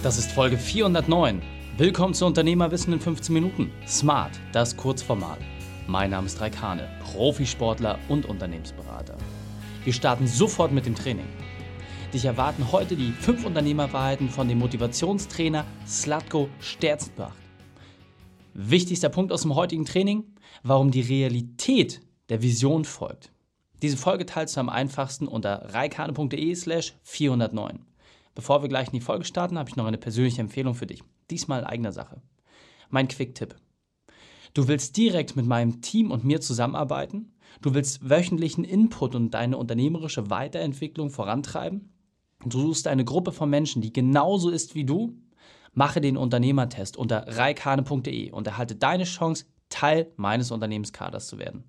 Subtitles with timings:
[0.00, 1.42] Das ist Folge 409.
[1.76, 3.72] Willkommen zu Unternehmerwissen in 15 Minuten.
[3.84, 5.40] Smart, das Kurzformat.
[5.88, 9.16] Mein Name ist Raikane, Profisportler und Unternehmensberater.
[9.82, 11.26] Wir starten sofort mit dem Training.
[12.14, 17.34] Dich erwarten heute die 5 Unternehmerwahrheiten von dem Motivationstrainer Slatko Sterzenbach.
[18.54, 23.32] Wichtigster Punkt aus dem heutigen Training, warum die Realität der Vision folgt.
[23.82, 27.87] Diese Folge teilst du am einfachsten unter reikane.de slash 409.
[28.38, 31.02] Bevor wir gleich in die Folge starten, habe ich noch eine persönliche Empfehlung für dich.
[31.28, 32.22] Diesmal in eigener Sache.
[32.88, 33.56] Mein Quick-Tipp.
[34.54, 37.32] Du willst direkt mit meinem Team und mir zusammenarbeiten?
[37.62, 41.92] Du willst wöchentlichen Input und deine unternehmerische Weiterentwicklung vorantreiben?
[42.46, 45.18] Du suchst eine Gruppe von Menschen, die genauso ist wie du?
[45.72, 51.64] Mache den Unternehmertest unter reikane.de und erhalte deine Chance, Teil meines Unternehmenskaders zu werden.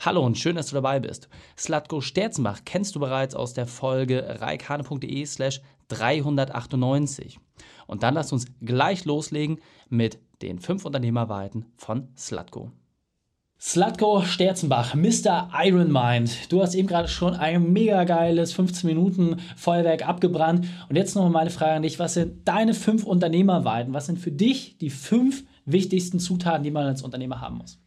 [0.00, 1.28] Hallo und schön, dass du dabei bist.
[1.58, 7.38] Slatko Sterzenbach kennst du bereits aus der Folge reikane.de slash 398.
[7.86, 12.70] Und dann lass uns gleich loslegen mit den fünf Unternehmerweiten von Slatko.
[13.60, 15.48] Slatko Sterzenbach, Mr.
[15.62, 16.52] Iron Mind.
[16.52, 20.66] Du hast eben gerade schon ein mega geiles 15 Minuten Feuerwerk abgebrannt.
[20.88, 21.98] Und jetzt nochmal meine Frage an dich.
[21.98, 23.94] Was sind deine fünf Unternehmerweiten?
[23.94, 27.78] Was sind für dich die fünf wichtigsten Zutaten, die man als Unternehmer haben muss?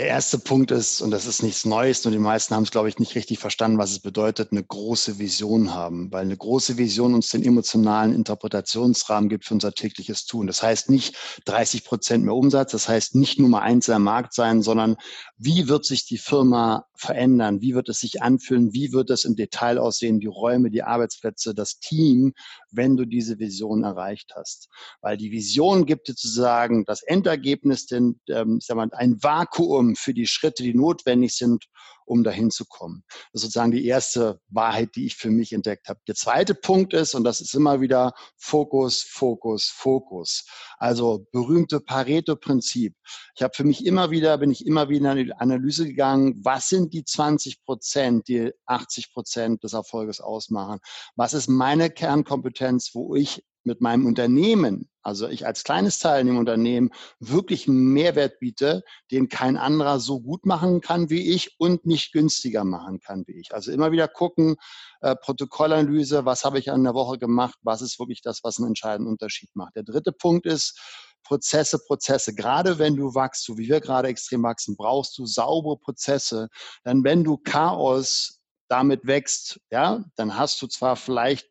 [0.00, 2.88] Der erste Punkt ist, und das ist nichts Neues, und die meisten haben es, glaube
[2.88, 7.12] ich, nicht richtig verstanden, was es bedeutet, eine große Vision haben, weil eine große Vision
[7.12, 10.46] uns den emotionalen Interpretationsrahmen gibt für unser tägliches Tun.
[10.46, 14.62] Das heißt nicht 30 Prozent mehr Umsatz, das heißt nicht Nummer eins am Markt sein,
[14.62, 14.96] sondern
[15.36, 17.60] wie wird sich die Firma verändern?
[17.60, 18.72] Wie wird es sich anfühlen?
[18.72, 20.20] Wie wird es im Detail aussehen?
[20.20, 22.32] Die Räume, die Arbeitsplätze, das Team,
[22.70, 24.68] wenn du diese Vision erreicht hast?
[25.00, 29.89] Weil die Vision gibt dir sozusagen das Endergebnis, den, ähm, ich sag mal, ein Vakuum
[29.90, 31.66] Minimum für die Schritte, die notwendig sind,
[32.04, 33.04] um dahin zu kommen.
[33.32, 36.00] Das ist sozusagen die erste Wahrheit, die ich für mich entdeckt habe.
[36.08, 40.44] Der zweite Punkt ist, und das ist immer wieder Fokus, Fokus, Fokus.
[40.78, 42.96] Also berühmte Pareto-Prinzip.
[43.36, 46.68] Ich habe für mich immer wieder, bin ich immer wieder in die Analyse gegangen, was
[46.68, 50.80] sind die 20 Prozent, die 80 Prozent des Erfolges ausmachen?
[51.14, 57.68] Was ist meine Kernkompetenz, wo ich mit meinem Unternehmen, also ich als kleines Teilnehmerunternehmen, wirklich
[57.68, 62.64] einen Mehrwert biete, den kein anderer so gut machen kann wie ich und nicht günstiger
[62.64, 63.54] machen kann wie ich.
[63.54, 64.56] Also immer wieder gucken,
[65.00, 68.68] äh, Protokollanalyse, was habe ich an der Woche gemacht, was ist wirklich das, was einen
[68.68, 69.76] entscheidenden Unterschied macht.
[69.76, 70.78] Der dritte Punkt ist,
[71.22, 72.34] Prozesse, Prozesse.
[72.34, 76.48] Gerade wenn du wachst, so wie wir gerade extrem wachsen, brauchst du saubere Prozesse.
[76.82, 78.39] Dann wenn du Chaos
[78.70, 81.48] damit wächst, ja, dann hast du zwar vielleicht,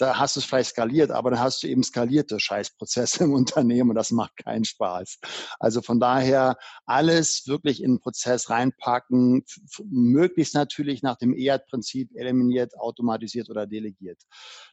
[0.00, 3.96] hast du es vielleicht skaliert, aber dann hast du eben skalierte Scheißprozesse im Unternehmen und
[3.96, 5.18] das macht keinen Spaß.
[5.58, 9.44] Also von daher alles wirklich in den Prozess reinpacken,
[9.90, 14.22] möglichst natürlich nach dem EAT-Prinzip eliminiert, automatisiert oder delegiert.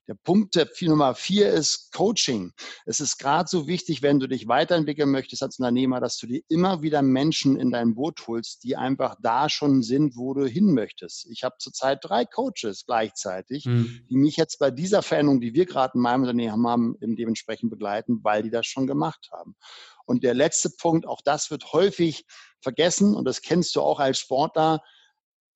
[0.07, 2.53] Der Punkt der Nummer vier ist Coaching.
[2.85, 6.41] Es ist gerade so wichtig, wenn du dich weiterentwickeln möchtest als Unternehmer, dass du dir
[6.47, 10.73] immer wieder Menschen in dein Boot holst, die einfach da schon sind, wo du hin
[10.73, 11.29] möchtest.
[11.29, 14.05] Ich habe zurzeit drei Coaches gleichzeitig, mhm.
[14.09, 18.19] die mich jetzt bei dieser Veränderung, die wir gerade in meinem Unternehmen haben, dementsprechend begleiten,
[18.23, 19.55] weil die das schon gemacht haben.
[20.05, 22.25] Und der letzte Punkt, auch das wird häufig
[22.61, 24.81] vergessen und das kennst du auch als Sportler,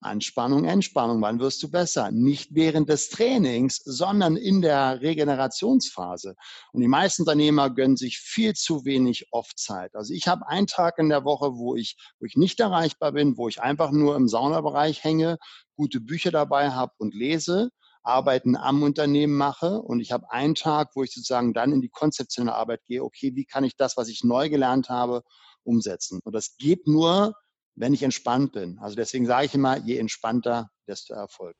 [0.06, 1.20] Anspannung, Entspannung.
[1.22, 2.10] Wann wirst du besser?
[2.10, 6.34] Nicht während des Trainings, sondern in der Regenerationsphase.
[6.72, 9.94] Und die meisten Unternehmer gönnen sich viel zu wenig Off-Zeit.
[9.94, 13.36] Also ich habe einen Tag in der Woche, wo ich, wo ich nicht erreichbar bin,
[13.36, 15.38] wo ich einfach nur im Saunabereich hänge,
[15.76, 17.70] gute Bücher dabei habe und lese.
[18.06, 21.88] Arbeiten am Unternehmen mache und ich habe einen Tag, wo ich sozusagen dann in die
[21.88, 25.22] konzeptionelle Arbeit gehe, okay, wie kann ich das, was ich neu gelernt habe,
[25.64, 26.20] umsetzen?
[26.22, 27.34] Und das geht nur,
[27.76, 28.78] wenn ich entspannt bin.
[28.80, 31.56] Also deswegen sage ich immer, je entspannter, desto Erfolg.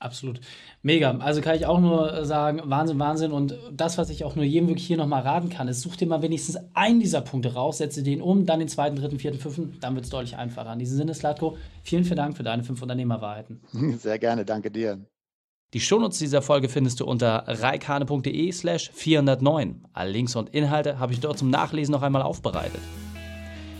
[0.00, 0.40] Absolut.
[0.82, 1.18] Mega.
[1.18, 3.32] Also kann ich auch nur sagen, Wahnsinn, Wahnsinn.
[3.32, 6.06] Und das, was ich auch nur jedem wirklich hier nochmal raten kann, ist, such dir
[6.06, 9.76] mal wenigstens einen dieser Punkte raus, setze den um, dann den zweiten, dritten, vierten, fünften,
[9.80, 10.72] dann wird es deutlich einfacher.
[10.72, 13.60] In diesem Sinne, Slatko, vielen, vielen Dank für deine fünf Unternehmerwahrheiten.
[13.98, 15.04] Sehr gerne, danke dir.
[15.74, 19.84] Die Shownotes dieser Folge findest du unter reikane.de slash 409.
[19.92, 22.80] Alle Links und Inhalte habe ich dort zum Nachlesen noch einmal aufbereitet.